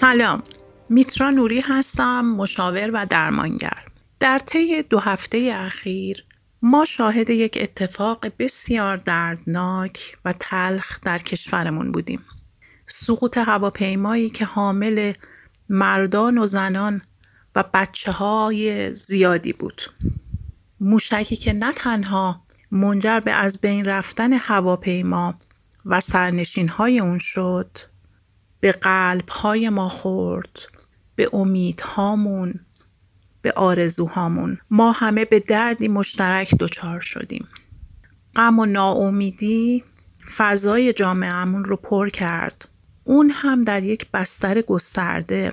[0.00, 0.42] سلام.
[0.88, 3.84] میترا نوری هستم مشاور و درمانگر.
[4.20, 6.24] در طی دو هفته اخیر
[6.62, 12.24] ما شاهد یک اتفاق بسیار دردناک و تلخ در کشورمون بودیم.
[12.86, 15.12] سقوط هواپیمایی که حامل
[15.68, 17.02] مردان و زنان
[17.56, 19.82] و بچه های زیادی بود.
[20.80, 25.34] موشکی که نه تنها منجر به از بین رفتن هواپیما
[25.86, 27.78] و سرنشین های اون شد
[28.60, 30.58] به قلب های ما خورد
[31.16, 32.60] به امیدهامون
[33.42, 34.58] به آرزوهامون.
[34.70, 37.48] ما همه به دردی مشترک دچار شدیم.
[38.36, 39.84] غم و ناامیدی
[40.36, 42.68] فضای جامعهمون رو پر کرد.
[43.04, 45.52] اون هم در یک بستر گسترده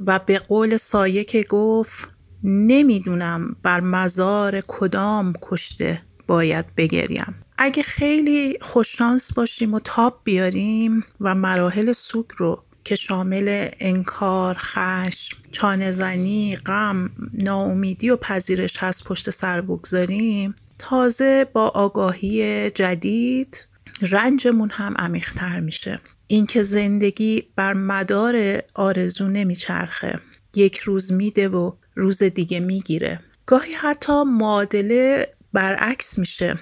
[0.00, 2.08] و به قول سایه که گفت
[2.42, 6.02] نمی‌دونم بر مزار کدام کشته.
[6.26, 7.34] باید بگریم.
[7.58, 15.38] اگه خیلی خوششانس باشیم و تاب بیاریم و مراحل سوگ رو که شامل انکار، خشم،
[15.52, 23.66] چانهزنی، غم، ناامیدی و پذیرش هست پشت سر بگذاریم تازه با آگاهی جدید
[24.02, 26.00] رنجمون هم عمیقتر میشه.
[26.26, 30.20] اینکه زندگی بر مدار آرزو نمیچرخه.
[30.54, 33.20] یک روز میده و روز دیگه می‌گیره.
[33.46, 36.58] گاهی حتی معادله برعکس میشه.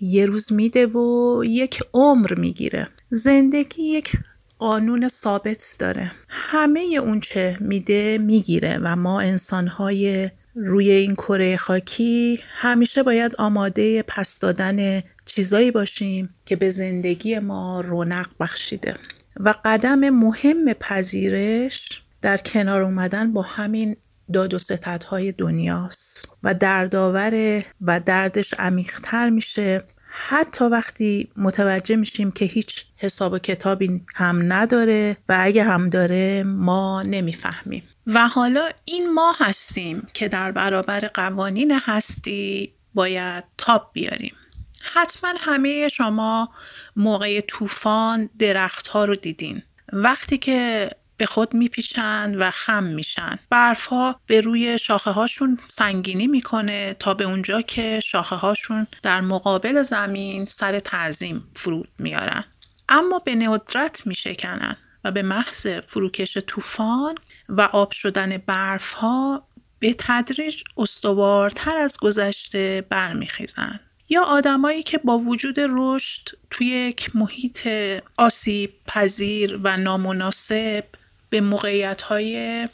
[0.00, 2.88] یه روز میده و یک عمر می‌گیره.
[3.10, 4.12] زندگی یک
[4.58, 6.12] قانون ثابت داره.
[6.28, 14.02] همه اون چه میده می‌گیره و ما انسانهای روی این کره خاکی همیشه باید آماده
[14.02, 18.96] پس دادن چیزایی باشیم که به زندگی ما رونق بخشیده.
[19.40, 23.96] و قدم مهم پذیرش در کنار اومدن با همین
[24.32, 26.28] داد و ستدهای دنیاست.
[26.42, 29.84] و دردآور و دردش عمیقتر میشه.
[30.14, 36.42] حتی وقتی متوجه میشیم که هیچ حساب و کتابی هم نداره و اگه هم داره
[36.42, 37.82] ما نمی‌فهمیم.
[38.06, 44.34] و حالا این ما هستیم که در برابر قوانین هستی باید تاب بیاریم.
[44.82, 46.50] حتما همه شما
[46.96, 49.62] موقع طوفان درخت ها رو دیدین.
[49.92, 50.90] وقتی که
[51.22, 53.38] به خود میپیچن و خم میشن.
[53.50, 59.20] برف ها به روی شاخه هاشون سنگینی می‌کنه تا به اونجا که شاخه هاشون در
[59.20, 62.44] مقابل زمین سر تعظیم فرود میارن.
[62.88, 67.14] اما به ندرت میشکنن و به محض فروکش طوفان
[67.48, 69.46] و آب شدن برف ها
[69.78, 73.80] به تدریج استوارتر از گذشته برمیخیزن.
[74.08, 77.68] یا آدمایی که با وجود رشد توی یک محیط
[78.16, 80.84] آسیب پذیر و نامناسب
[81.32, 82.68] به موقعیت های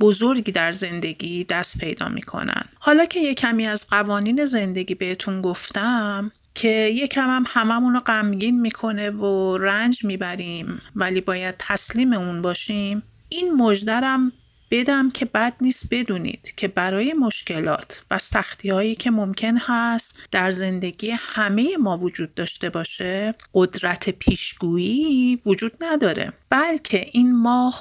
[0.00, 2.64] بزرگی در زندگی دست پیدا می‌کنن.
[2.78, 8.60] حالا که یه کمی از قوانین زندگی بهتون گفتم که یکم هم هممون رو غمگین
[8.60, 14.32] می‌کنه و رنج می‌بریم ولی باید تسلیم اون باشیم این مجدرم
[14.70, 20.50] بدم که بد نیست بدونید که برای مشکلات و سختی هایی که ممکن هست در
[20.50, 26.32] زندگی همه ما وجود داشته باشه قدرت پیشگویی وجود نداره.
[26.50, 27.74] بلکه این ما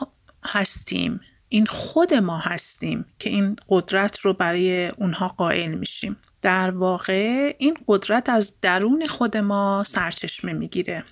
[0.46, 1.20] هستیم
[1.50, 6.18] این خود ما هستیم که این قدرت رو برای اونها قائل میشیم.
[6.42, 11.04] در واقع این قدرت از درون خود ما سرچشمه می‌گیره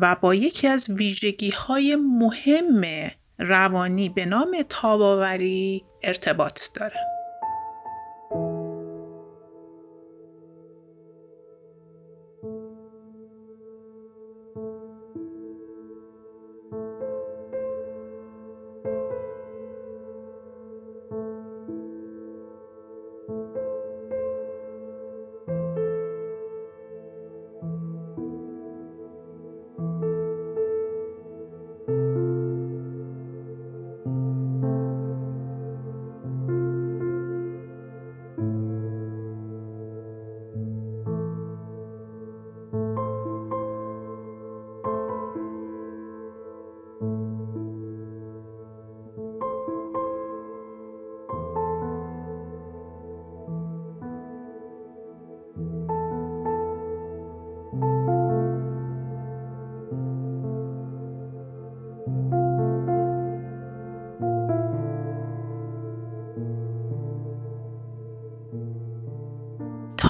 [0.00, 7.11] و با یکی از ویژگی های مهم روانی به نام تاباوری ارتباط داره.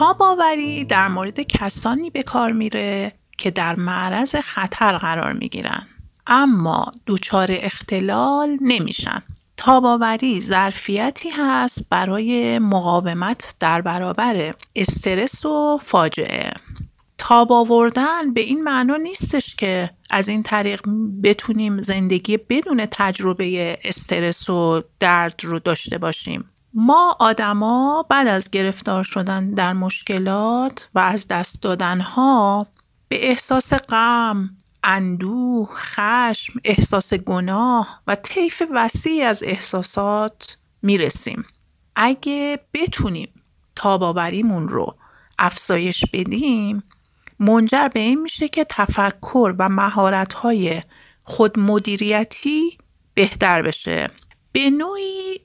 [0.03, 5.87] تاباوری در مورد کسانی به کار میره که در معرض خطر قرار می‌گیرن.
[6.27, 9.23] اما دچار اختلال نمیشن.
[9.57, 16.53] تاباوری ظرفیتی هست برای مقاومت در برابر استرس و فاجعه.
[17.19, 20.83] تاب آوردن به این معنا نیستش که از این طریق
[21.23, 26.45] بتونیم زندگی بدون تجربه استرس و درد رو داشته باشیم.
[26.75, 32.67] ما آدما بعد از گرفتار شدن در مشکلات و از دست دادن ها
[33.09, 34.51] به احساس غم،
[34.85, 41.45] اندوه، خشم، احساس گناه و طیف وسیعی از احساسات می‌رسیم.
[41.97, 43.29] اگه بتونیم
[43.77, 44.97] تاباوریمون رو
[45.39, 46.83] افزایش بدیم
[47.39, 50.83] منجر به این میشه که تفکر و مهارت‌های
[51.25, 52.79] خودمدیریتی
[53.15, 54.11] بهتر بشه
[54.53, 55.41] به نوعی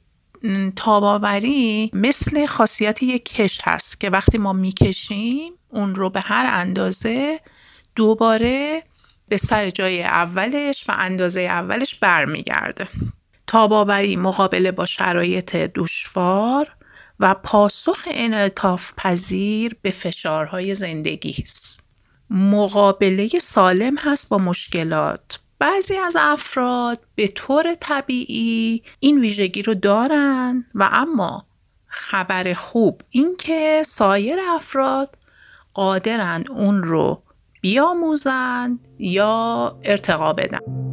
[0.76, 7.40] تاباوری مثل خاصیت یک کش هست که وقتی ما می‌کشیم اون رو به هر اندازه
[7.96, 8.84] دوباره
[9.28, 12.88] به سر جای اولش و اندازه اولش برمیگرده
[13.48, 16.68] تاباوری مقابله با شرایط دشوار
[17.20, 21.84] و پاسخ انعطاف پذیر به فشارهای زندگی است.
[22.30, 30.66] مقابله سالم هست با مشکلات بعضی از افراد به طور طبیعی این ویژگی رو دارن
[30.76, 31.46] و اما
[31.88, 35.18] خبر خوب اینکه سایر افراد
[35.74, 37.22] قادرن اون رو
[37.62, 40.87] بیاموزن یا ارتقا بدن.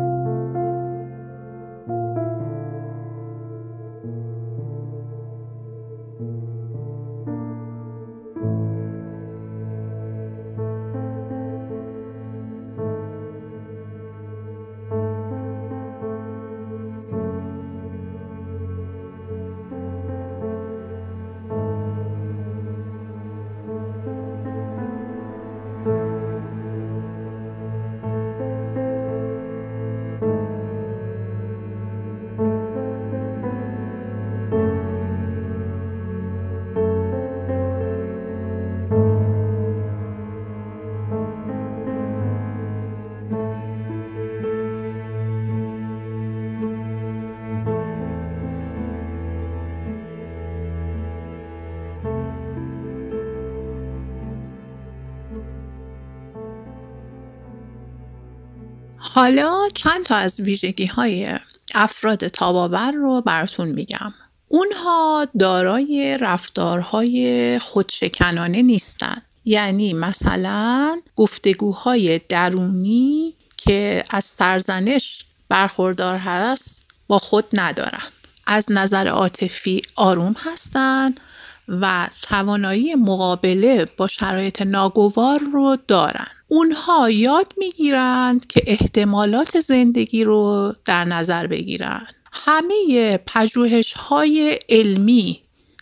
[59.13, 61.29] حالا چند تا از ویژگی های
[61.75, 64.15] افراد تاباور رو براتون میگم.
[64.49, 69.23] اونها دارای رفتارهای خودشکنانه نیستن.
[69.45, 78.03] یعنی مثلا گفتگوهای درونی که از سرزنش برخوردار هست با خود ندارن.
[78.47, 81.21] از نظر عاطفی آروم هستند
[81.69, 86.27] و توانایی مقابله با شرایط ناگوار رو دارن.
[86.55, 92.07] اونها یاد می‌گیرند که احتمالات زندگی رو در نظر بگیرن.
[92.33, 95.41] همه پژوهش های علمی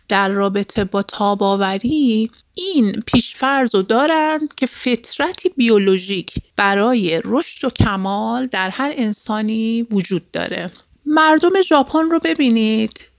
[0.08, 8.46] در رابطه با تاباوری این پیشفرض رو دارند که فطرتی بیولوژیک برای رشد و کمال
[8.46, 10.70] در هر انسانی وجود داره.
[11.06, 13.11] مردم ژاپن رو ببینید.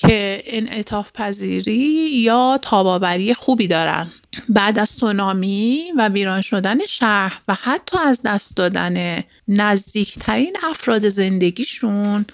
[0.00, 4.10] که انعطاف پذیری یا تاباوری خوبی دارن.
[4.48, 12.26] بعد از سونامی و ویران شدن شهر و حتی از دست دادن نزدیکترین افراد زندگیشون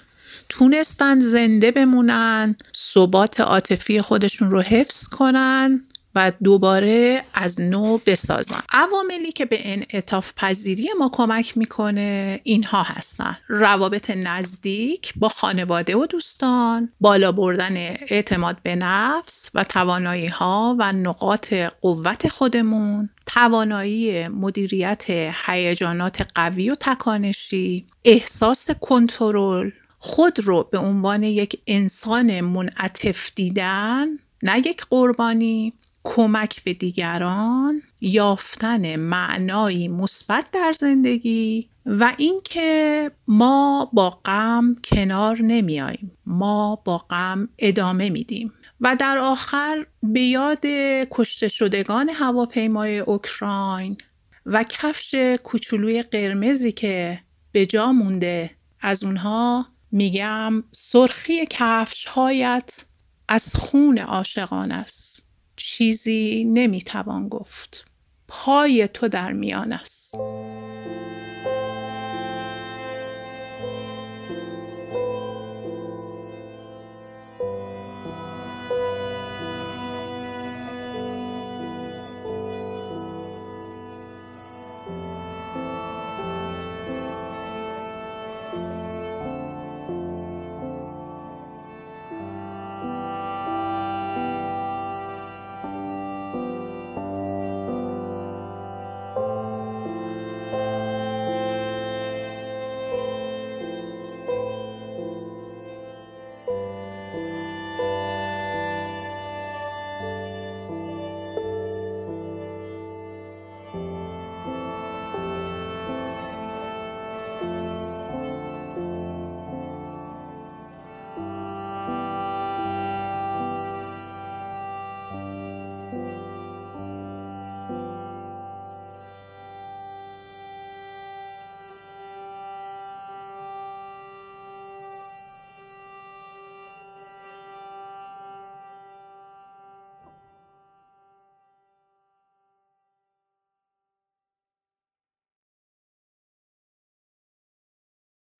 [0.49, 5.86] تونستن زنده بمونن ثبات عاطفی خودشون رو حفظ کنن
[6.17, 13.37] و دوباره از نو بسازن عواملی که به انعطاف پذیری ما کمک می‌کنه اینها هستن.
[13.47, 20.93] روابط نزدیک با خانواده و دوستان بالا بردن اعتماد به نفس و توانایی ها و
[20.93, 25.05] نقاط قوت خودمون توانایی مدیریت
[25.45, 34.07] هیجانات قوی و تکانشی احساس کنترل خود رو به عنوان یک انسان منعطف دیدن
[34.43, 35.73] نه یک قربانی.
[36.09, 46.11] کمک به دیگران یافتن معنایی مثبت در زندگی و اینکه ما با غم کنار نمیاییم.
[46.25, 48.53] ما با غم ادامه میدیم.
[48.81, 50.65] و در آخر به یاد
[51.11, 53.97] کشته شدگان هواپیمای اوکراین
[54.45, 57.19] و کفش کوچولوی قرمزی که
[57.51, 62.85] به جا مونده از اونها میگم سرخی کفش هایت
[63.27, 65.26] از خون عاشقان است.
[65.57, 67.85] چیزی نمی‌توان گفت.
[68.27, 70.15] پای تو در میان است.